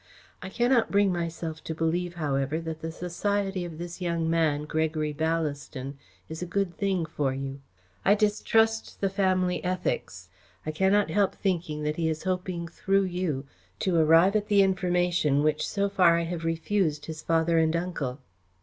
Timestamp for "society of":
2.91-3.77